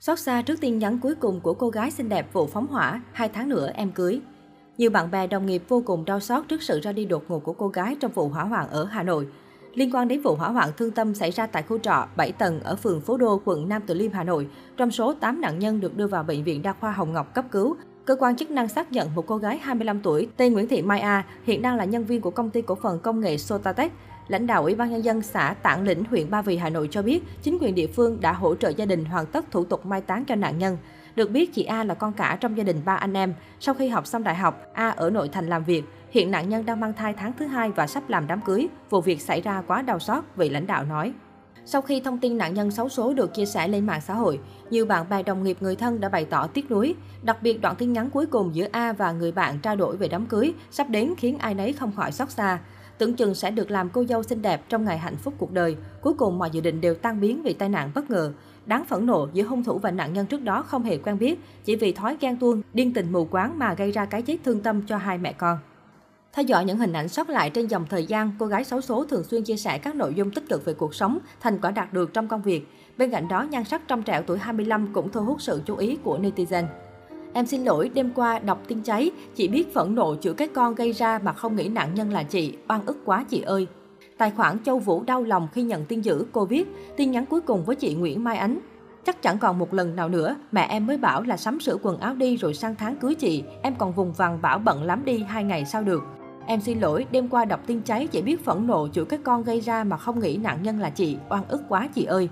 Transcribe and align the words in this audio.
Xót 0.00 0.18
xa 0.18 0.42
trước 0.42 0.60
tin 0.60 0.78
nhắn 0.78 0.98
cuối 0.98 1.14
cùng 1.14 1.40
của 1.40 1.54
cô 1.54 1.68
gái 1.68 1.90
xinh 1.90 2.08
đẹp 2.08 2.32
vụ 2.32 2.46
phóng 2.46 2.66
hỏa, 2.66 3.00
hai 3.12 3.28
tháng 3.28 3.48
nữa 3.48 3.70
em 3.74 3.90
cưới. 3.90 4.20
Nhiều 4.78 4.90
bạn 4.90 5.10
bè 5.10 5.26
đồng 5.26 5.46
nghiệp 5.46 5.62
vô 5.68 5.82
cùng 5.86 6.04
đau 6.04 6.20
xót 6.20 6.48
trước 6.48 6.62
sự 6.62 6.80
ra 6.82 6.92
đi 6.92 7.04
đột 7.04 7.24
ngột 7.28 7.38
của 7.38 7.52
cô 7.52 7.68
gái 7.68 7.96
trong 8.00 8.12
vụ 8.12 8.28
hỏa 8.28 8.44
hoạn 8.44 8.68
ở 8.70 8.84
Hà 8.84 9.02
Nội. 9.02 9.26
Liên 9.74 9.94
quan 9.94 10.08
đến 10.08 10.22
vụ 10.22 10.34
hỏa 10.34 10.48
hoạn 10.48 10.70
thương 10.76 10.90
tâm 10.90 11.14
xảy 11.14 11.30
ra 11.30 11.46
tại 11.46 11.62
khu 11.62 11.78
trọ 11.78 12.06
7 12.16 12.32
tầng 12.32 12.60
ở 12.60 12.76
phường 12.76 13.00
Phố 13.00 13.16
Đô, 13.16 13.40
quận 13.44 13.68
Nam 13.68 13.82
Từ 13.86 13.94
Liêm, 13.94 14.12
Hà 14.12 14.24
Nội, 14.24 14.48
trong 14.76 14.90
số 14.90 15.14
8 15.14 15.40
nạn 15.40 15.58
nhân 15.58 15.80
được 15.80 15.96
đưa 15.96 16.06
vào 16.06 16.22
bệnh 16.22 16.44
viện 16.44 16.62
đa 16.62 16.72
khoa 16.72 16.92
Hồng 16.92 17.12
Ngọc 17.12 17.34
cấp 17.34 17.44
cứu, 17.50 17.76
cơ 18.04 18.16
quan 18.16 18.36
chức 18.36 18.50
năng 18.50 18.68
xác 18.68 18.92
nhận 18.92 19.14
một 19.14 19.26
cô 19.26 19.36
gái 19.36 19.58
25 19.58 20.00
tuổi 20.02 20.28
tên 20.36 20.52
Nguyễn 20.52 20.68
Thị 20.68 20.82
Mai 20.82 21.00
A 21.00 21.24
hiện 21.44 21.62
đang 21.62 21.76
là 21.76 21.84
nhân 21.84 22.04
viên 22.04 22.20
của 22.20 22.30
công 22.30 22.50
ty 22.50 22.62
cổ 22.62 22.74
phần 22.74 22.98
công 23.00 23.20
nghệ 23.20 23.38
Sotatech. 23.38 23.92
Lãnh 24.28 24.46
đạo 24.46 24.62
Ủy 24.62 24.74
ban 24.74 24.90
nhân 24.90 25.04
dân 25.04 25.22
xã 25.22 25.54
Tạng 25.62 25.84
Lĩnh, 25.84 26.04
huyện 26.04 26.30
Ba 26.30 26.42
Vì, 26.42 26.56
Hà 26.56 26.68
Nội 26.68 26.88
cho 26.90 27.02
biết, 27.02 27.24
chính 27.42 27.58
quyền 27.60 27.74
địa 27.74 27.86
phương 27.86 28.20
đã 28.20 28.32
hỗ 28.32 28.54
trợ 28.54 28.68
gia 28.68 28.84
đình 28.84 29.04
hoàn 29.04 29.26
tất 29.26 29.50
thủ 29.50 29.64
tục 29.64 29.86
mai 29.86 30.00
táng 30.00 30.24
cho 30.24 30.34
nạn 30.34 30.58
nhân. 30.58 30.78
Được 31.16 31.30
biết, 31.30 31.54
chị 31.54 31.64
A 31.64 31.84
là 31.84 31.94
con 31.94 32.12
cả 32.12 32.38
trong 32.40 32.56
gia 32.56 32.64
đình 32.64 32.80
ba 32.84 32.94
anh 32.94 33.16
em. 33.16 33.34
Sau 33.60 33.74
khi 33.74 33.88
học 33.88 34.06
xong 34.06 34.22
đại 34.22 34.34
học, 34.34 34.62
A 34.72 34.88
ở 34.88 35.10
nội 35.10 35.28
thành 35.28 35.48
làm 35.48 35.64
việc. 35.64 35.84
Hiện 36.10 36.30
nạn 36.30 36.48
nhân 36.48 36.66
đang 36.66 36.80
mang 36.80 36.92
thai 36.92 37.12
tháng 37.12 37.32
thứ 37.38 37.46
hai 37.46 37.70
và 37.70 37.86
sắp 37.86 38.10
làm 38.10 38.26
đám 38.26 38.40
cưới. 38.40 38.68
Vụ 38.90 39.00
việc 39.00 39.20
xảy 39.20 39.40
ra 39.40 39.62
quá 39.66 39.82
đau 39.82 39.98
xót, 39.98 40.24
vị 40.36 40.48
lãnh 40.48 40.66
đạo 40.66 40.84
nói. 40.84 41.12
Sau 41.64 41.82
khi 41.82 42.00
thông 42.00 42.18
tin 42.18 42.38
nạn 42.38 42.54
nhân 42.54 42.70
xấu 42.70 42.88
số 42.88 43.14
được 43.14 43.34
chia 43.34 43.46
sẻ 43.46 43.68
lên 43.68 43.86
mạng 43.86 44.00
xã 44.00 44.14
hội, 44.14 44.40
nhiều 44.70 44.86
bạn 44.86 45.08
bè 45.08 45.22
đồng 45.22 45.44
nghiệp 45.44 45.56
người 45.60 45.76
thân 45.76 46.00
đã 46.00 46.08
bày 46.08 46.24
tỏ 46.24 46.46
tiếc 46.46 46.70
nuối. 46.70 46.94
Đặc 47.22 47.42
biệt 47.42 47.60
đoạn 47.60 47.76
tin 47.76 47.92
nhắn 47.92 48.10
cuối 48.10 48.26
cùng 48.26 48.54
giữa 48.54 48.66
A 48.72 48.92
và 48.92 49.12
người 49.12 49.32
bạn 49.32 49.58
trao 49.58 49.76
đổi 49.76 49.96
về 49.96 50.08
đám 50.08 50.26
cưới 50.26 50.52
sắp 50.70 50.90
đến 50.90 51.14
khiến 51.18 51.38
ai 51.38 51.54
nấy 51.54 51.72
không 51.72 51.92
khỏi 51.96 52.12
xót 52.12 52.30
xa. 52.30 52.58
Tưởng 52.98 53.14
chừng 53.14 53.34
sẽ 53.34 53.50
được 53.50 53.70
làm 53.70 53.90
cô 53.90 54.04
dâu 54.04 54.22
xinh 54.22 54.42
đẹp 54.42 54.62
trong 54.68 54.84
ngày 54.84 54.98
hạnh 54.98 55.16
phúc 55.16 55.34
cuộc 55.38 55.52
đời. 55.52 55.76
Cuối 56.00 56.14
cùng 56.14 56.38
mọi 56.38 56.50
dự 56.50 56.60
định 56.60 56.80
đều 56.80 56.94
tan 56.94 57.20
biến 57.20 57.42
vì 57.42 57.52
tai 57.52 57.68
nạn 57.68 57.90
bất 57.94 58.10
ngờ. 58.10 58.32
Đáng 58.66 58.84
phẫn 58.84 59.06
nộ 59.06 59.28
giữa 59.32 59.44
hung 59.44 59.64
thủ 59.64 59.78
và 59.78 59.90
nạn 59.90 60.12
nhân 60.12 60.26
trước 60.26 60.42
đó 60.42 60.62
không 60.62 60.82
hề 60.82 60.96
quen 60.96 61.18
biết, 61.18 61.40
chỉ 61.64 61.76
vì 61.76 61.92
thói 61.92 62.16
ghen 62.20 62.36
tuông, 62.36 62.62
điên 62.72 62.92
tình 62.92 63.12
mù 63.12 63.24
quáng 63.24 63.58
mà 63.58 63.74
gây 63.74 63.90
ra 63.90 64.04
cái 64.04 64.22
chết 64.22 64.36
thương 64.44 64.60
tâm 64.60 64.82
cho 64.86 64.96
hai 64.96 65.18
mẹ 65.18 65.32
con. 65.32 65.58
Theo 66.32 66.42
dõi 66.42 66.64
những 66.64 66.78
hình 66.78 66.92
ảnh 66.92 67.08
sót 67.08 67.30
lại 67.30 67.50
trên 67.50 67.66
dòng 67.66 67.86
thời 67.90 68.06
gian, 68.06 68.32
cô 68.38 68.46
gái 68.46 68.64
xấu 68.64 68.80
số 68.80 69.04
thường 69.04 69.24
xuyên 69.24 69.44
chia 69.44 69.56
sẻ 69.56 69.78
các 69.78 69.94
nội 69.94 70.14
dung 70.14 70.30
tích 70.30 70.48
cực 70.48 70.64
về 70.64 70.74
cuộc 70.74 70.94
sống, 70.94 71.18
thành 71.40 71.58
quả 71.60 71.70
đạt 71.70 71.92
được 71.92 72.14
trong 72.14 72.28
công 72.28 72.42
việc. 72.42 72.68
Bên 72.96 73.10
cạnh 73.10 73.28
đó, 73.28 73.42
nhan 73.42 73.64
sắc 73.64 73.82
trong 73.88 74.02
trẻo 74.02 74.22
tuổi 74.22 74.38
25 74.38 74.92
cũng 74.92 75.12
thu 75.12 75.24
hút 75.24 75.42
sự 75.42 75.62
chú 75.66 75.76
ý 75.76 75.98
của 76.04 76.18
netizen. 76.18 76.64
Em 77.32 77.46
xin 77.46 77.64
lỗi, 77.64 77.90
đêm 77.94 78.10
qua 78.14 78.38
đọc 78.38 78.62
tin 78.68 78.82
cháy, 78.82 79.10
chị 79.34 79.48
biết 79.48 79.74
phẫn 79.74 79.94
nộ 79.94 80.16
chửi 80.16 80.34
cái 80.34 80.48
con 80.48 80.74
gây 80.74 80.92
ra 80.92 81.18
mà 81.22 81.32
không 81.32 81.56
nghĩ 81.56 81.68
nạn 81.68 81.94
nhân 81.94 82.10
là 82.10 82.22
chị, 82.22 82.54
oan 82.68 82.86
ức 82.86 82.96
quá 83.04 83.24
chị 83.28 83.40
ơi. 83.40 83.66
Tài 84.18 84.30
khoản 84.30 84.58
Châu 84.64 84.78
Vũ 84.78 85.02
đau 85.06 85.22
lòng 85.22 85.48
khi 85.52 85.62
nhận 85.62 85.84
tin 85.84 86.00
dữ, 86.00 86.24
cô 86.32 86.44
viết 86.44 86.68
tin 86.96 87.10
nhắn 87.10 87.26
cuối 87.26 87.40
cùng 87.40 87.64
với 87.64 87.76
chị 87.76 87.94
Nguyễn 87.94 88.24
Mai 88.24 88.36
Ánh. 88.36 88.58
Chắc 89.04 89.22
chẳng 89.22 89.38
còn 89.38 89.58
một 89.58 89.74
lần 89.74 89.96
nào 89.96 90.08
nữa, 90.08 90.36
mẹ 90.52 90.66
em 90.70 90.86
mới 90.86 90.98
bảo 90.98 91.22
là 91.22 91.36
sắm 91.36 91.60
sửa 91.60 91.76
quần 91.82 92.00
áo 92.00 92.14
đi 92.14 92.36
rồi 92.36 92.54
sang 92.54 92.74
tháng 92.78 92.96
cưới 92.96 93.14
chị. 93.14 93.42
Em 93.62 93.74
còn 93.78 93.92
vùng 93.92 94.12
vằng 94.12 94.42
bảo 94.42 94.58
bận 94.58 94.82
lắm 94.82 95.04
đi 95.04 95.18
hai 95.18 95.44
ngày 95.44 95.64
sau 95.64 95.82
được. 95.82 96.02
Em 96.46 96.60
xin 96.60 96.80
lỗi, 96.80 97.06
đêm 97.10 97.28
qua 97.28 97.44
đọc 97.44 97.60
tin 97.66 97.80
cháy 97.82 98.06
chị 98.06 98.22
biết 98.22 98.44
phẫn 98.44 98.66
nộ 98.66 98.88
chửi 98.88 99.04
cái 99.04 99.18
con 99.24 99.44
gây 99.44 99.60
ra 99.60 99.84
mà 99.84 99.96
không 99.96 100.20
nghĩ 100.20 100.36
nạn 100.36 100.62
nhân 100.62 100.78
là 100.78 100.90
chị, 100.90 101.16
oan 101.28 101.42
ức 101.48 101.62
quá 101.68 101.88
chị 101.94 102.04
ơi. 102.04 102.28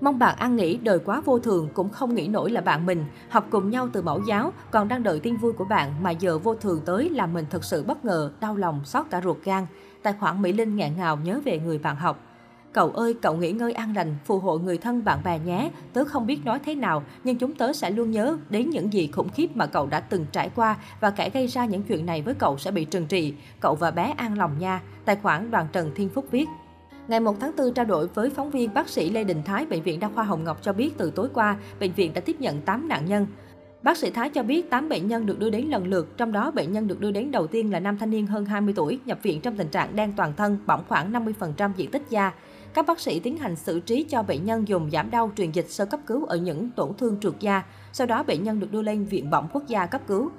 Mong 0.00 0.18
bạn 0.18 0.36
ăn 0.36 0.56
nghĩ 0.56 0.76
đời 0.76 0.98
quá 0.98 1.20
vô 1.24 1.38
thường 1.38 1.68
cũng 1.74 1.88
không 1.88 2.14
nghĩ 2.14 2.28
nổi 2.28 2.50
là 2.50 2.60
bạn 2.60 2.86
mình, 2.86 3.04
học 3.28 3.46
cùng 3.50 3.70
nhau 3.70 3.88
từ 3.92 4.02
mẫu 4.02 4.22
giáo, 4.26 4.52
còn 4.70 4.88
đang 4.88 5.02
đợi 5.02 5.20
tin 5.20 5.36
vui 5.36 5.52
của 5.52 5.64
bạn 5.64 6.02
mà 6.02 6.10
giờ 6.10 6.38
vô 6.38 6.54
thường 6.54 6.80
tới 6.84 7.10
làm 7.10 7.32
mình 7.32 7.46
thật 7.50 7.64
sự 7.64 7.84
bất 7.84 8.04
ngờ, 8.04 8.32
đau 8.40 8.56
lòng, 8.56 8.80
xót 8.84 9.06
cả 9.10 9.20
ruột 9.20 9.36
gan. 9.44 9.66
Tài 10.02 10.12
khoản 10.12 10.42
Mỹ 10.42 10.52
Linh 10.52 10.76
ngạn 10.76 10.96
ngào 10.96 11.16
nhớ 11.16 11.40
về 11.44 11.58
người 11.58 11.78
bạn 11.78 11.96
học. 11.96 12.20
Cậu 12.72 12.90
ơi, 12.90 13.14
cậu 13.22 13.36
nghỉ 13.36 13.52
ngơi 13.52 13.72
an 13.72 13.96
lành, 13.96 14.16
phù 14.24 14.38
hộ 14.38 14.58
người 14.58 14.78
thân 14.78 15.04
bạn 15.04 15.18
bè 15.24 15.38
nhé. 15.38 15.70
Tớ 15.92 16.04
không 16.04 16.26
biết 16.26 16.44
nói 16.44 16.58
thế 16.64 16.74
nào, 16.74 17.02
nhưng 17.24 17.38
chúng 17.38 17.54
tớ 17.54 17.72
sẽ 17.72 17.90
luôn 17.90 18.10
nhớ 18.10 18.38
đến 18.50 18.70
những 18.70 18.92
gì 18.92 19.06
khủng 19.06 19.28
khiếp 19.28 19.56
mà 19.56 19.66
cậu 19.66 19.86
đã 19.86 20.00
từng 20.00 20.26
trải 20.32 20.50
qua 20.54 20.76
và 21.00 21.10
kẻ 21.10 21.30
gây 21.30 21.46
ra 21.46 21.64
những 21.64 21.82
chuyện 21.82 22.06
này 22.06 22.22
với 22.22 22.34
cậu 22.34 22.58
sẽ 22.58 22.70
bị 22.70 22.84
trừng 22.84 23.06
trị. 23.06 23.34
Cậu 23.60 23.74
và 23.74 23.90
bé 23.90 24.14
an 24.16 24.38
lòng 24.38 24.58
nha. 24.58 24.80
Tài 25.04 25.16
khoản 25.16 25.50
đoàn 25.50 25.66
Trần 25.72 25.90
Thiên 25.94 26.08
Phúc 26.08 26.24
viết. 26.30 26.46
Ngày 27.08 27.20
1 27.20 27.36
tháng 27.40 27.52
4 27.56 27.74
trao 27.74 27.84
đổi 27.84 28.06
với 28.06 28.30
phóng 28.30 28.50
viên 28.50 28.74
bác 28.74 28.88
sĩ 28.88 29.10
Lê 29.10 29.24
Đình 29.24 29.42
Thái, 29.44 29.66
Bệnh 29.66 29.82
viện 29.82 30.00
Đa 30.00 30.08
khoa 30.14 30.24
Hồng 30.24 30.44
Ngọc 30.44 30.58
cho 30.62 30.72
biết 30.72 30.90
từ 30.96 31.10
tối 31.10 31.28
qua, 31.34 31.56
bệnh 31.80 31.92
viện 31.92 32.14
đã 32.14 32.20
tiếp 32.20 32.40
nhận 32.40 32.60
8 32.60 32.88
nạn 32.88 33.06
nhân. 33.06 33.26
Bác 33.82 33.96
sĩ 33.96 34.10
Thái 34.10 34.30
cho 34.30 34.42
biết 34.42 34.70
8 34.70 34.88
bệnh 34.88 35.08
nhân 35.08 35.26
được 35.26 35.38
đưa 35.38 35.50
đến 35.50 35.66
lần 35.66 35.86
lượt, 35.86 36.16
trong 36.16 36.32
đó 36.32 36.50
bệnh 36.50 36.72
nhân 36.72 36.88
được 36.88 37.00
đưa 37.00 37.10
đến 37.10 37.30
đầu 37.30 37.46
tiên 37.46 37.72
là 37.72 37.80
nam 37.80 37.98
thanh 37.98 38.10
niên 38.10 38.26
hơn 38.26 38.44
20 38.44 38.74
tuổi, 38.76 38.98
nhập 39.04 39.18
viện 39.22 39.40
trong 39.40 39.56
tình 39.56 39.68
trạng 39.68 39.96
đen 39.96 40.12
toàn 40.16 40.32
thân, 40.36 40.58
bỏng 40.66 40.84
khoảng 40.88 41.12
50% 41.12 41.70
diện 41.76 41.90
tích 41.90 42.02
da. 42.10 42.32
Các 42.74 42.86
bác 42.86 43.00
sĩ 43.00 43.20
tiến 43.20 43.36
hành 43.36 43.56
xử 43.56 43.80
trí 43.80 44.02
cho 44.02 44.22
bệnh 44.22 44.44
nhân 44.44 44.68
dùng 44.68 44.90
giảm 44.90 45.10
đau 45.10 45.30
truyền 45.36 45.50
dịch 45.50 45.70
sơ 45.70 45.84
cấp 45.84 46.00
cứu 46.06 46.24
ở 46.24 46.36
những 46.36 46.70
tổn 46.70 46.94
thương 46.98 47.20
trượt 47.20 47.34
da. 47.40 47.62
Sau 47.92 48.06
đó 48.06 48.22
bệnh 48.22 48.44
nhân 48.44 48.60
được 48.60 48.72
đưa 48.72 48.82
lên 48.82 49.04
viện 49.04 49.30
bỏng 49.30 49.48
quốc 49.52 49.66
gia 49.66 49.86
cấp 49.86 50.00
cứu. 50.06 50.30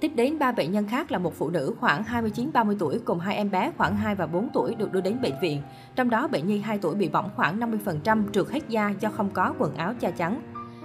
Tiếp 0.00 0.12
đến 0.14 0.38
ba 0.38 0.52
bệnh 0.52 0.72
nhân 0.72 0.86
khác 0.88 1.12
là 1.12 1.18
một 1.18 1.34
phụ 1.34 1.50
nữ 1.50 1.74
khoảng 1.80 2.02
29-30 2.02 2.76
tuổi 2.78 2.98
cùng 3.04 3.20
hai 3.20 3.36
em 3.36 3.50
bé 3.50 3.72
khoảng 3.76 3.96
2 3.96 4.14
và 4.14 4.26
4 4.26 4.48
tuổi 4.54 4.74
được 4.74 4.92
đưa 4.92 5.00
đến 5.00 5.20
bệnh 5.22 5.34
viện. 5.42 5.62
Trong 5.96 6.10
đó 6.10 6.28
bệnh 6.28 6.46
nhi 6.46 6.58
2 6.58 6.78
tuổi 6.78 6.94
bị 6.94 7.08
bỏng 7.08 7.30
khoảng 7.36 7.60
50% 7.60 8.30
trượt 8.32 8.46
hết 8.50 8.68
da 8.68 8.94
do 9.00 9.10
không 9.10 9.30
có 9.30 9.54
quần 9.58 9.74
áo 9.74 9.94
che 10.00 10.10
chắn. 10.10 10.42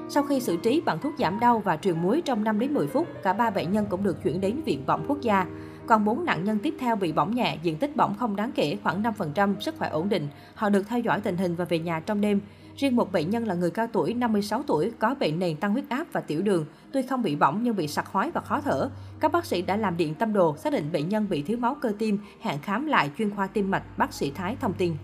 Sau 0.10 0.24
khi 0.24 0.40
xử 0.40 0.58
trí 0.58 0.82
bằng 0.82 1.00
thuốc 1.00 1.14
giảm 1.20 1.40
đau 1.40 1.60
và 1.60 1.78
truyền 1.78 2.02
muối 2.02 2.22
trong 2.22 2.44
5 2.44 2.60
đến 2.60 2.74
10 2.74 2.88
phút, 2.88 3.08
cả 3.24 3.34
ba 3.34 3.50
bệnh 3.50 3.72
nhân 3.72 3.86
cũng 3.90 4.04
được 4.04 4.24
chuyển 4.24 4.42
đến 4.42 4.62
viện 4.66 4.86
bỏng 4.86 5.06
quốc 5.08 5.22
gia. 5.22 5.46
Còn 5.88 6.06
4 6.06 6.26
nạn 6.26 6.44
nhân 6.44 6.60
tiếp 6.60 6.74
theo 6.80 6.96
bị 6.96 7.12
bỏng 7.12 7.36
nhẹ, 7.36 7.58
diện 7.64 7.78
tích 7.78 7.96
bỏng 7.96 8.16
không 8.20 8.36
đáng 8.36 8.52
kể, 8.52 8.78
khoảng 8.84 9.04
5%, 9.04 9.60
sức 9.60 9.76
khỏe 9.78 9.90
ổn 9.90 10.10
định. 10.10 10.28
Họ 10.56 10.70
được 10.70 10.88
theo 10.88 11.00
dõi 11.00 11.22
tình 11.22 11.38
hình 11.38 11.56
và 11.56 11.66
về 11.66 11.80
nhà 11.80 12.00
trong 12.00 12.22
đêm. 12.22 12.42
Riêng 12.78 12.96
một 12.96 13.12
bệnh 13.12 13.30
nhân 13.30 13.48
là 13.48 13.54
người 13.54 13.72
cao 13.72 13.88
tuổi, 13.94 14.14
56 14.14 14.64
tuổi, 14.68 14.92
có 15.00 15.16
bệnh 15.20 15.40
nền 15.40 15.58
tăng 15.58 15.74
huyết 15.74 15.86
áp 15.90 16.08
và 16.12 16.22
tiểu 16.22 16.42
đường. 16.42 16.66
Tuy 16.92 17.02
không 17.02 17.22
bị 17.22 17.36
bỏng 17.36 17.64
nhưng 17.64 17.76
bị 17.76 17.88
sặc 17.88 18.08
hói 18.08 18.32
và 18.32 18.42
khó 18.42 18.62
thở. 18.62 18.90
Các 19.20 19.32
bác 19.32 19.46
sĩ 19.46 19.62
đã 19.62 19.78
làm 19.78 19.98
điện 19.98 20.16
tâm 20.16 20.34
đồ, 20.34 20.58
xác 20.58 20.74
định 20.74 20.92
bệnh 20.92 21.10
nhân 21.10 21.28
bị 21.30 21.42
thiếu 21.42 21.58
máu 21.58 21.76
cơ 21.82 21.92
tim, 22.00 22.20
hẹn 22.42 22.60
khám 22.62 22.86
lại 22.86 23.12
chuyên 23.18 23.36
khoa 23.36 23.48
tim 23.48 23.72
mạch, 23.72 23.98
bác 23.98 24.14
sĩ 24.14 24.32
Thái 24.32 24.58
thông 24.62 24.74
tin. 24.74 24.96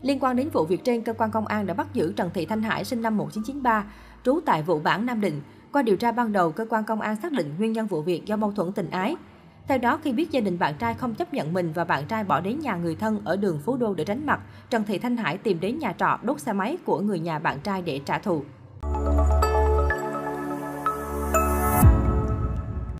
Liên 0.00 0.18
quan 0.20 0.36
đến 0.36 0.48
vụ 0.52 0.64
việc 0.64 0.84
trên, 0.84 1.02
cơ 1.02 1.12
quan 1.12 1.30
công 1.30 1.46
an 1.46 1.66
đã 1.66 1.74
bắt 1.74 1.94
giữ 1.94 2.12
Trần 2.12 2.30
Thị 2.34 2.46
Thanh 2.46 2.62
Hải 2.62 2.84
sinh 2.84 3.02
năm 3.02 3.16
1993, 3.16 3.84
trú 4.24 4.40
tại 4.46 4.62
vụ 4.62 4.78
bản 4.78 5.06
Nam 5.06 5.20
Định. 5.20 5.40
Qua 5.72 5.82
điều 5.82 5.96
tra 5.96 6.12
ban 6.12 6.32
đầu, 6.32 6.52
cơ 6.52 6.66
quan 6.70 6.84
công 6.84 7.00
an 7.00 7.16
xác 7.16 7.32
định 7.32 7.54
nguyên 7.58 7.72
nhân 7.72 7.86
vụ 7.86 8.02
việc 8.02 8.26
do 8.26 8.36
mâu 8.36 8.52
thuẫn 8.52 8.72
tình 8.72 8.90
ái. 8.90 9.16
Theo 9.68 9.78
đó, 9.78 9.98
khi 10.02 10.12
biết 10.12 10.30
gia 10.30 10.40
đình 10.40 10.58
bạn 10.58 10.74
trai 10.78 10.94
không 10.94 11.14
chấp 11.14 11.34
nhận 11.34 11.52
mình 11.52 11.72
và 11.72 11.84
bạn 11.84 12.06
trai 12.06 12.24
bỏ 12.24 12.40
đến 12.40 12.60
nhà 12.60 12.76
người 12.76 12.96
thân 12.96 13.20
ở 13.24 13.36
đường 13.36 13.60
Phú 13.64 13.76
Đô 13.76 13.94
để 13.94 14.04
tránh 14.04 14.26
mặt, 14.26 14.40
Trần 14.70 14.84
Thị 14.84 14.98
Thanh 14.98 15.16
Hải 15.16 15.38
tìm 15.38 15.60
đến 15.60 15.78
nhà 15.78 15.92
trọ 15.98 16.18
đốt 16.22 16.40
xe 16.40 16.52
máy 16.52 16.76
của 16.84 17.00
người 17.00 17.18
nhà 17.18 17.38
bạn 17.38 17.60
trai 17.60 17.82
để 17.82 18.00
trả 18.04 18.18
thù. 18.18 18.44